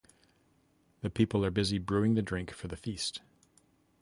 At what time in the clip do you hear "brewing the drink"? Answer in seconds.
1.77-2.49